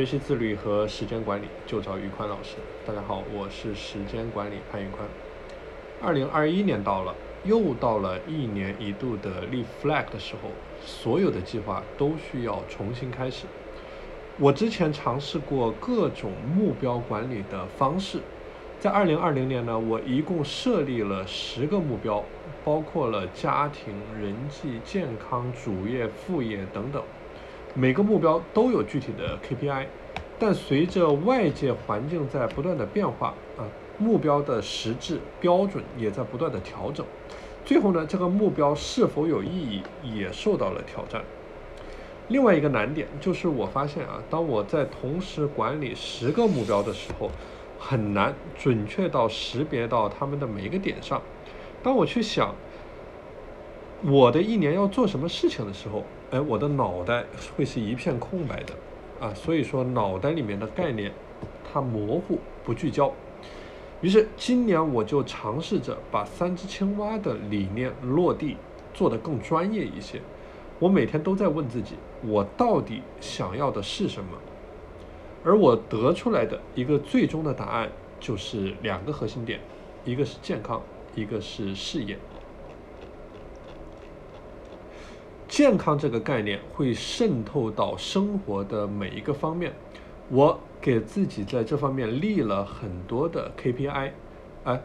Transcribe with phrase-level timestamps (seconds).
[0.00, 2.56] 学习自律和时间管理就找于宽老师。
[2.86, 5.06] 大家好，我是时间管理潘玉宽。
[6.00, 10.48] 二零二一年到了，又到了一年一度的立 flag 的时候，
[10.82, 13.44] 所有的计划都需要重新开始。
[14.38, 18.20] 我之前尝试过各种目标管理的方式，
[18.78, 22.24] 在二零二零年呢，我一共设立了十个目标，
[22.64, 27.02] 包括了家庭、人际、健康、主业、副业等等。
[27.74, 29.86] 每个目标都有具体的 KPI，
[30.38, 33.62] 但随着外界环境在不断的变化啊，
[33.96, 37.06] 目标的实质标准也在不断的调整。
[37.64, 41.22] 最后呢，这个目标是否有意义也受到了挑战。
[42.28, 47.30] 另外一个难点就是，我发现啊，当我在同时管理十个目标的时候，
[47.78, 51.22] 很难准确到识别到他们的每一个点上。
[51.82, 52.54] 当我去想
[54.02, 58.74] 我的一年要做什么事情的时候，哎，我的脑袋会是一片空白的，
[59.20, 61.12] 啊，所以说脑袋里面的概念
[61.70, 63.12] 它模糊不聚焦。
[64.00, 68.56] 于是今年我就尝试着把三只青蛙的理念落地，
[68.94, 70.18] 做得更专业一些。
[70.78, 74.30] 我每天都在问自己，我到底想要的是什么？
[75.44, 79.60] 而我得出来的一个最终的答案就是两个核心点，
[80.06, 80.82] 一个是健康，
[81.14, 82.18] 一个是事业。
[85.50, 89.72] 健康这个概念会渗透到生活的每一个方面，
[90.28, 94.12] 我给自己在这方面立了很多的 KPI，
[94.62, 94.80] 哎，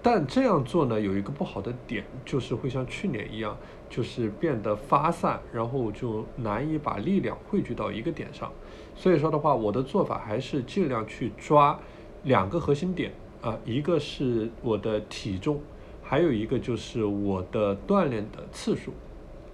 [0.00, 3.56] 但这样做呢有一个不好的点，就是会像去年一样，
[3.90, 8.52] 就是变得发散，然后就难以把力量汇聚到一个点上。
[8.94, 11.76] 所以说的话，我的做法还是尽量去抓
[12.22, 15.60] 两个核心点啊，一个是我的体重，
[16.04, 18.92] 还有一个就是我的锻炼的次数。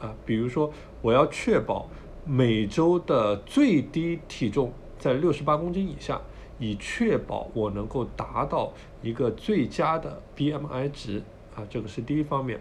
[0.05, 1.89] 啊，比如说，我要确保
[2.27, 6.21] 每周的最低体重在六十八公斤以下，
[6.59, 11.23] 以确保我能够达到一个最佳的 BMI 值
[11.57, 12.61] 啊，这个是第一方面。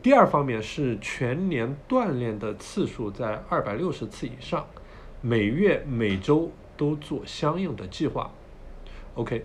[0.00, 4.64] 第二方面是全年锻炼的次数在二百六十次以上，
[5.20, 8.30] 每月每周都做相应的计划。
[9.14, 9.44] OK。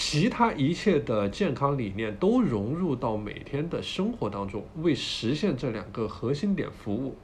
[0.00, 7.16] 其他一切的健康理念都融入到每天的生活当中，为实现这两个核心点服务。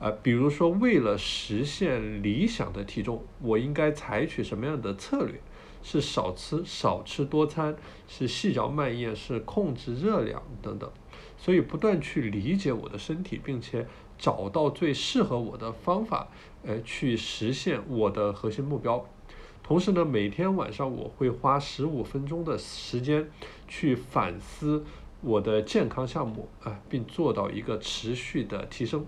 [0.00, 5.40] 啊，比如说，为了实现理想的体重，我应该采取什么样的策略？
[5.80, 7.76] 是少吃少吃多餐，
[8.08, 10.90] 是细嚼慢咽，是控制热量等等。
[11.38, 13.86] 所以，不断去理解我的身体，并且
[14.18, 16.26] 找到最适合我的方法，
[16.64, 19.08] 呃，去实现我的核心目标。
[19.68, 23.28] 同时呢，每天晚上我会花十五分钟的时间
[23.66, 24.82] 去反思
[25.20, 29.04] 我的健康项目啊，并做到一个持续的提升。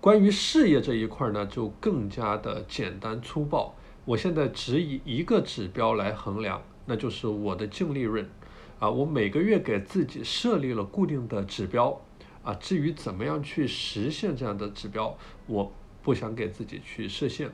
[0.00, 3.74] 关于事业这一块呢，就更加的简单粗暴。
[4.04, 8.30] 我现在只以一个指标来衡量，那就是我的净利润
[8.78, 8.88] 啊。
[8.88, 12.00] 我每个月给自己设立了固定的指标
[12.44, 15.18] 啊，至于怎么样去实现这样的指标，
[15.48, 17.50] 我不想给自己去设限。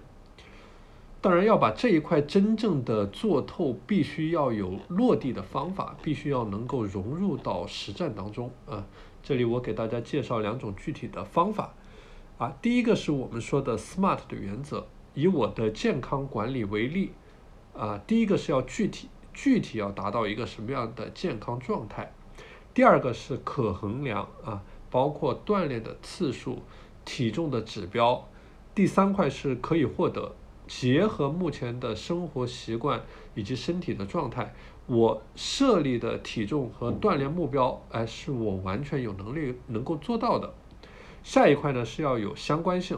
[1.23, 8.87] 当然要把这一块真正的做透，必须要有落地的方法，必须要能够融入到实战当中啊。
[9.23, 11.75] 这里我给大家介绍两种具体的方法
[12.39, 12.57] 啊。
[12.63, 17.13] 第一个是我们说的 SMART 的原则，以我的健康管理为例
[17.77, 18.01] 啊。
[18.07, 22.15] 第一个是要具体，具体要达到一个什么样的健康状态。
[22.73, 26.63] 第二个是可衡量啊，包括锻炼的次数、
[27.05, 28.27] 体重的指标。
[28.75, 30.35] 第三块是可以获得。
[30.73, 33.03] 结合目前的生活习惯
[33.35, 34.55] 以及身体的状态，
[34.87, 40.55] 我设立的体重和锻炼目标，哎，是我完全有能力能够做到的。
[41.25, 42.97] 下一块呢是要有相关性，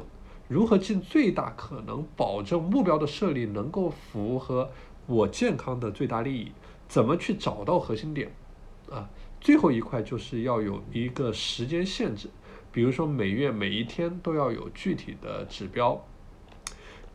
[0.48, 4.70] 如何尽最大可能保证目标的设立能够符合
[5.06, 6.52] 我健康的最大利益？
[6.86, 8.30] 怎么去找到核心点？
[8.90, 9.08] 啊，
[9.40, 12.28] 最后一块就是要有一个时间限制，
[12.70, 16.06] 比如说每月每一天都要有具体的指标。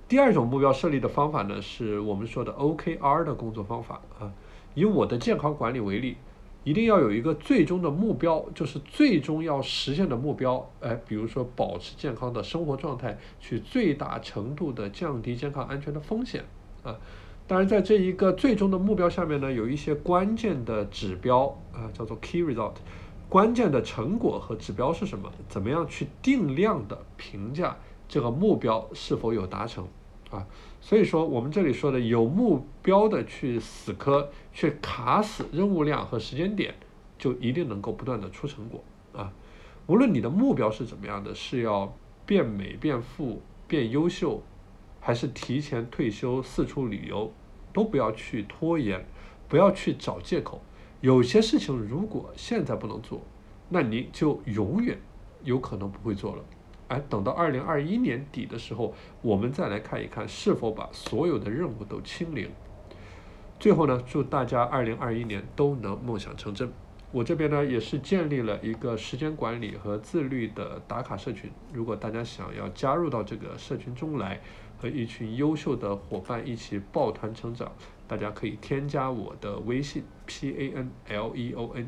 [0.08, 4.32] 第二种目标设立的方法呢，是我们说的 OKR 的工作方法啊。
[4.74, 6.16] 以我的健康管理为例，
[6.64, 10.70] 一定要有一个最终的目标，就是最终要实现的目标。
[10.80, 16.46] 哎，比如说保持健康的生活状态，去最大程度的降低健康安全的风险
[16.84, 16.96] 啊。
[17.46, 22.76] 当然，在这一个最终的目标下面呢，有一些关键的指标啊，叫做 Key Result。
[23.28, 25.30] 关键的成果和指标是什么？
[25.50, 27.76] 怎么样去定量的评价？
[28.08, 29.88] 这个目标是否有达成
[30.30, 30.46] 啊？
[30.80, 36.74] 所以说，我们这里说的有目标的去死磕，去卡死任务量和时间点，
[37.18, 38.84] 就一定能够不断的出成果
[39.14, 39.34] 啊。
[39.88, 41.94] 无论你的目标是怎么样的，是要
[42.26, 44.42] 变美、变富、变优秀，
[45.00, 47.32] 还是提前退休四处旅游，
[47.74, 49.06] 都不要去拖延，
[49.48, 50.62] 不要去找借口。
[51.02, 53.22] 有些事情如果现在不能做，
[53.70, 54.98] 那你就永远
[55.44, 56.44] 有可能不会做了。
[56.88, 62.50] 哎，等到二零二一年底的时候，我们再来看一看是否把所有的任务都清零。
[63.60, 66.72] 最后呢，祝大家二零二一年都能梦想成真。
[67.12, 71.50] 我这边呢也是建立了一个时间管理和自律的打卡社群。
[71.74, 74.40] 如果大家想要加入到这个社群中来，
[74.78, 77.72] 和一群优秀的伙伴一起抱团成长，
[78.08, 81.88] 大家可以添加我的微信 p a n l e o n